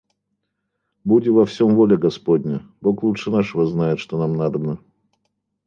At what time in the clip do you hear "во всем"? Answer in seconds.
1.35-1.75